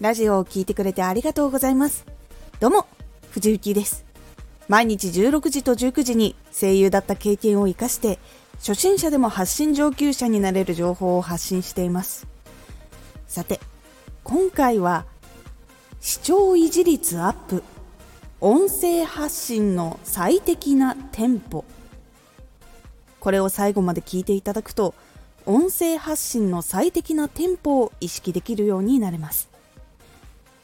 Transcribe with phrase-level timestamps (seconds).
[0.00, 2.06] ラジオを聴いてくれてありがとうございます。
[2.58, 2.86] どうも、
[3.32, 4.06] 藤幸です。
[4.66, 8.18] 毎日16時と19時に声優だった経験を活かして、
[8.60, 12.26] 初心者でも発信上級者になれる情報を発信しています。
[13.28, 13.60] さて、
[14.24, 15.04] 今回は、
[16.00, 17.62] 視聴維持率アップ、
[18.40, 21.66] 音声発信の最適なテンポ。
[23.20, 24.94] これを最後まで聞いていただくと、
[25.44, 29.49] 音声発信の最適なテンポを意識できるようになれます。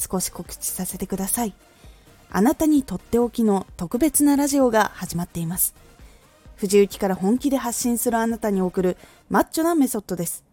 [0.00, 1.54] 少し告知させてください。
[2.30, 5.74] あなたにとっておきの特別なラジオが始まっています。
[6.56, 8.96] 藤雪から本気で発信するあなたに送る
[9.28, 10.44] マッチョなメソッドです。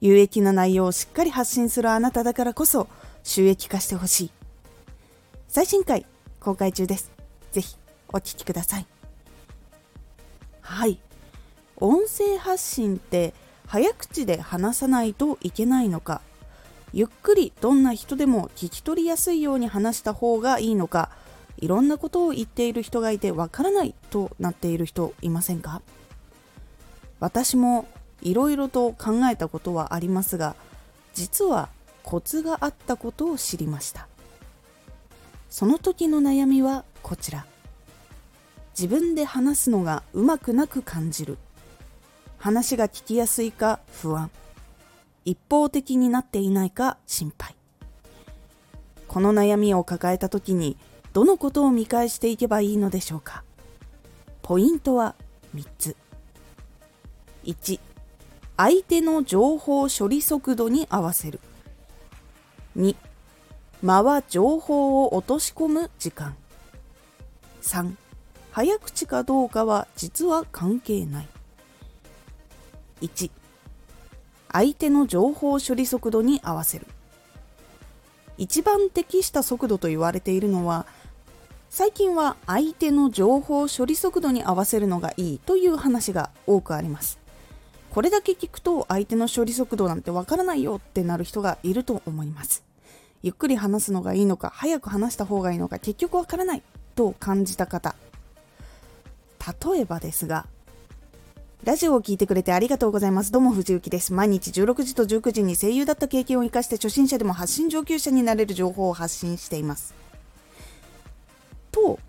[0.00, 2.88] 有益な内容をしっかり発信するあなただからこそ
[3.22, 4.30] 収益化してほしい。
[5.48, 6.06] 最新回
[6.40, 7.10] 公開中です。
[7.52, 7.76] ぜひ
[8.12, 8.86] お聴きください。
[10.60, 10.98] はい。
[11.76, 13.34] 音声発信って
[13.66, 16.20] 早口で話さないといけないのか
[16.92, 21.10] ゆっくりどんな人でも聞き取りやすいように話した方がいいのか
[21.58, 25.80] いろんなことを言っている人がいてわからないとなっている人いませんか？
[27.20, 27.86] 私も
[28.20, 30.54] いろいろと考えたことはありますが
[31.14, 31.68] 実は
[32.02, 34.08] コツがあったことを知りました。
[35.48, 37.46] その時の悩みはこちら。
[38.76, 41.38] 自分で話すのがうまくなく感じる。
[42.38, 44.30] 話が聞きやすいか不安。
[45.24, 47.54] 一方的になっていないか心配。
[49.08, 50.76] この悩みを抱えた時に
[51.12, 53.44] どのことを見返していけばいいのでしょうか。
[54.42, 55.14] ポイントは
[55.54, 55.96] 3つ。
[57.44, 57.78] 1
[58.56, 61.40] 相手の情報処理速度に合わせる。
[62.76, 62.96] 2
[63.82, 66.36] 間は情報を落とし込む時間。
[67.62, 67.94] 3
[68.52, 71.28] 早口かどうかは実は関係ない。
[73.02, 73.30] 1
[74.52, 76.86] 相手の情報処理速度に合わせる。
[78.38, 80.86] 一番適した速度と言われているのは
[81.70, 87.18] 最近は相手の情報処理速度に合わせるのがいいという話が多くあります。
[87.90, 92.62] これだけ聞くと相手の処理速度なんてわからないよってなる人がいると思います。
[93.22, 96.62] ゆっくり話すのがいいのか早く話した方がいいのか結局わからない
[96.94, 97.94] と感じた方。
[99.38, 100.46] 例えばですが
[101.64, 103.30] ラジオを聴いてくれてありがとうございます。
[103.30, 104.12] どうも藤幸です。
[104.12, 109.94] 毎日16時と19時に声優だった経験を生かして初心者でも発信上級者になれる情報を発信しています。
[111.70, 112.00] と、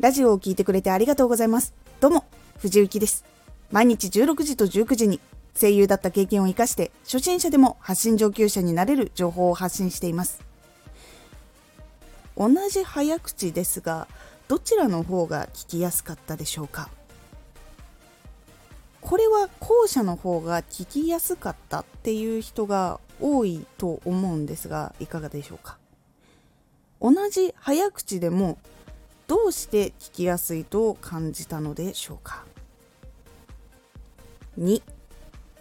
[0.00, 1.72] ラジオを聴いてくれてありがとうございます。
[2.00, 2.26] どうも
[2.58, 3.24] 藤幸です。
[3.72, 5.18] 毎日16時と19時に
[5.58, 10.42] 声優だった経験を生かして初心者でも発信上級者になれる情報を発信しています。
[12.36, 14.08] 同じ早口ですが、
[14.46, 16.90] どちらの方が聞きやすかったでしょうか？
[19.04, 25.76] これは後者の方が聞きやすかったっていう人が多いと思うんですがいかがでしょうか？
[27.00, 28.58] 同じ早口でも
[29.26, 32.44] どうして聞きやすいと感じたのでしょうか
[34.58, 34.82] ？2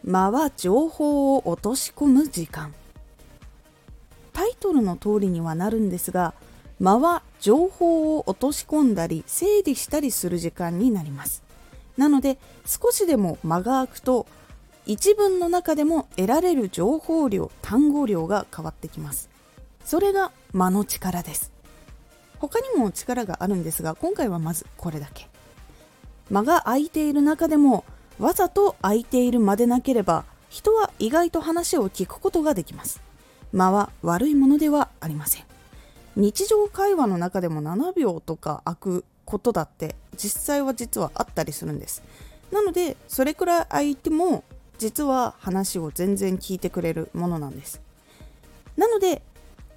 [0.05, 2.73] 間は情報を落とし込む時間。
[4.31, 6.33] タイトルの通りにはなるんですが
[6.79, 11.43] 間は情報を落とし込んだり整理したりする時間になります。
[11.97, 14.25] なので少しでも間が空くと
[14.85, 19.29] 一文の中でも得られる情報量単語量が変わってきます。
[19.85, 21.51] それが間の力です。
[22.39, 25.29] 他にも力があるんですが今回はまずこれだけ。
[26.29, 27.85] 間が空いている中でも
[28.19, 33.01] わざと空いている間でなければ人は意外と話を聞くことができます。
[33.53, 35.43] 間は悪いものではありません。
[36.15, 42.03] 日常会話の中でも7秒とか空くことだって実際は実はあったりするんです。
[42.51, 44.43] なのでそれくらい相手も
[44.77, 47.81] 実は話を全然聞いてくれるものなんです。
[48.77, 49.21] なので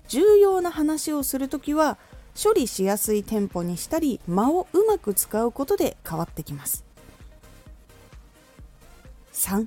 [0.09, 1.99] 重要な話をするときは
[2.41, 6.85] 処理しやすいテンポにしたり間をうまく使うことで変わってきます。
[9.33, 9.67] 3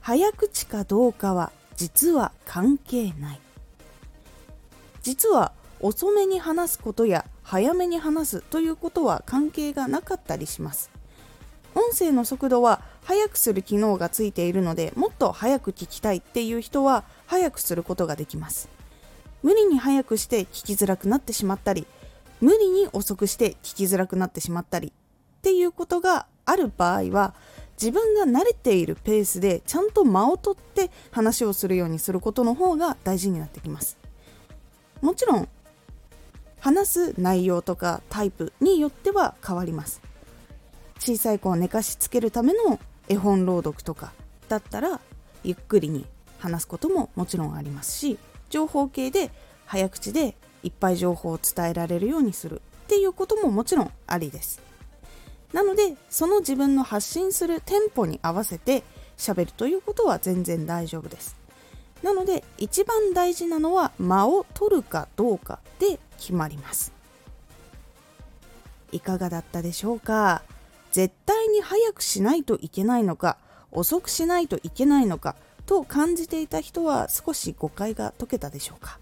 [0.00, 3.40] 早口かどうかは実は関係ない。
[5.02, 10.88] 実は遅めに話すことや早めに話すということは関係がなかったりします。
[11.74, 18.68] 音声の速度は速くする機能がついているのでもっと早く聞きたいっていう人は早くすることができます。
[19.42, 21.88] 無理に早くして聞きづらくなってしまったり
[22.40, 24.92] 無理に遅くして聞きづらくなってしまったり
[25.38, 27.34] っていうことがある場合は
[27.72, 33.98] 自分が慣れているペースでちゃんと間を取って話をするようにすることの方が大事になってきます。
[35.00, 35.48] もちろん
[36.60, 40.00] 話す内容とかタイプによっては変わります。
[40.98, 42.78] 小さい子を寝かしつけるための
[43.08, 44.12] 絵本朗読とか
[44.48, 45.00] だったら
[45.42, 46.04] ゆっくりに
[46.38, 48.18] 話すことももちろんありますし
[48.50, 49.30] 情報系で
[49.64, 54.60] 早口でいっぱい情報を伝えられるようにするっていうことももちろんありです。
[55.54, 58.84] なのでその自分の発信するテンポに合わせて
[59.16, 61.39] 喋るということは全然大丈夫です。
[62.02, 66.92] なので一番大事なのは間を取るかどうかで決まります。
[68.92, 70.42] いかがだったでしょうか？
[70.92, 73.36] 絶対に早くしないといけないのか
[73.70, 75.36] 遅くしないといけないのか
[75.66, 78.98] と感じていた人は少し誤解が解けたでしょうか？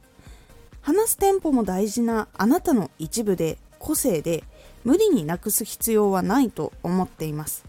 [0.83, 4.45] 話すテンポも大事なあなたの一部で個性で
[4.85, 7.65] 無理になくす必要はないと思っています。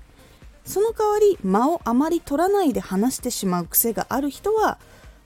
[0.66, 4.78] その代わり間をあまり取らないで話してしまう癖がある人は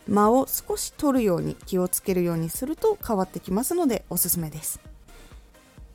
[0.08, 4.80] 間を少し取るように気をつけるようにすると変わってきますのでおすすめです。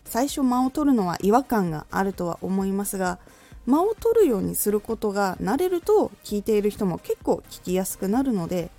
[0.05, 3.19] 最初間を取るのは違和感があるとは思いますが
[3.67, 8.71] 間を取るようにすることが慣れると聞いている人も結構聞きやすくなるので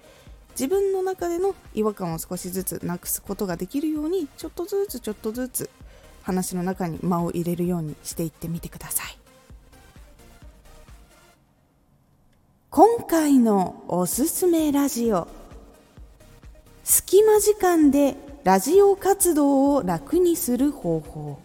[0.52, 5.70] 自分の中での違和感を少しずつなくすことができるようにちょっとずつちょっとずつ
[6.24, 9.19] 話の中に間を入れるようにしていってみてください。
[12.82, 15.28] 今回のおすすめラジオ。
[16.86, 18.16] 隙間時間で
[18.46, 21.42] ラジオ活動を楽にする方法。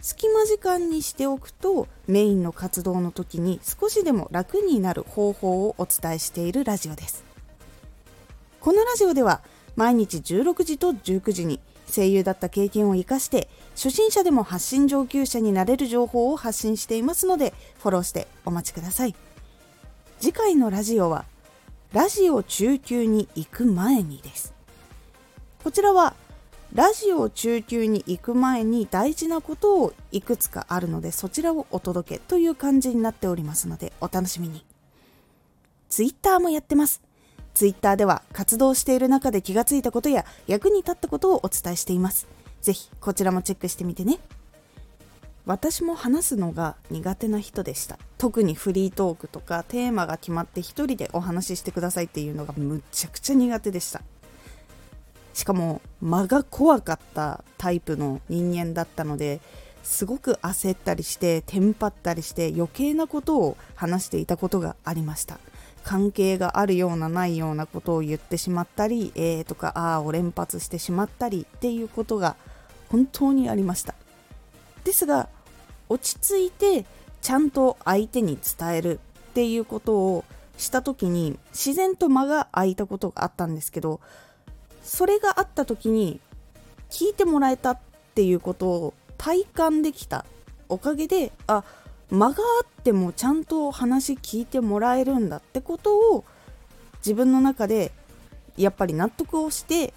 [0.00, 7.22] 隙間時間にしておくとメインの活動の時に少しでも楽になる方法をお伝えしているラジオです。
[8.60, 9.42] このラジオでは
[9.76, 11.60] 毎日16時と19時に
[11.90, 19.14] 声優だった経験を生かして初心者でも発信上級者になれる情報を発信していますのでフォローしてお待ちください。
[20.18, 21.24] 次回のラジオは
[21.92, 24.54] ラジオ中級に行く前にです。
[25.62, 26.14] こちらは
[26.72, 34.64] ラジオ中級に行く前に大事なことをいくつかあるのでそちらをお届けという感じになっておりますのでお楽しみに。
[35.88, 37.05] Twitter もやってます。
[37.56, 42.26] Twitter では活動している中で気がついたことや役に立ったことをお伝えしています。
[42.60, 44.18] ぜひこちらもチェックしてみてね。
[45.46, 47.98] 私も話すのが苦手な人でした。
[48.18, 54.02] 特にフリートークとかテーマが決まって一人でお話ししてくださいっていうのがむちゃくちゃ苦手でした。
[55.32, 59.40] しかも間が怖かったタイプの人間だったので
[59.82, 65.38] すごく焦ったりしてテンパったりして余計なことを話していたことがありました。
[65.86, 72.34] 関係があるようなないようなことを言ってしまったりえーとかあーを連発してしまったりっていうことが
[72.88, 73.94] 本当にありました。
[74.82, 75.28] ですが
[75.88, 76.84] 落ち着いて
[77.22, 78.98] ちゃんと相手に伝える
[79.30, 80.24] っていうことを
[80.58, 84.00] した時に自然と間が空いたことがあったんですけど
[84.82, 86.18] それがあった時に
[86.90, 87.78] 聞いてもらえたっ
[88.16, 90.24] ていうことを体感できた
[90.68, 91.62] おかげであ
[92.10, 96.24] 間があってもちゃんと話聞いてもらえるんだってことを
[96.98, 97.92] 自分の中で
[98.56, 99.92] やっぱり納得をして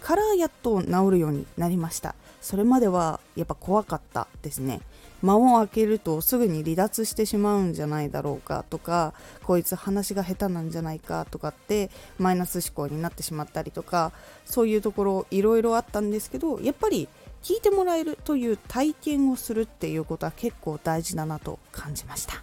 [0.00, 2.14] からやっと治るようになりました。
[2.40, 4.80] それまではやっぱ怖かったですね。
[5.22, 9.14] 間を空けるとすぐに離脱してしまうんじゃないだろうかとか
[9.44, 14.10] こいつ話が下手なんじゃないかとかってマイナス思考になってしまったりとか
[14.44, 17.08] そういうところいろいろあったんですけどやっぱり
[17.42, 22.42] 聞いてもらえるという体験をするっていうことは結構大事だなと感じました。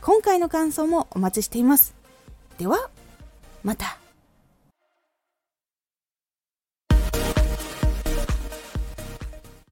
[0.00, 1.94] 今回の感想もお待ちしています。
[2.58, 2.90] では
[3.62, 3.98] また。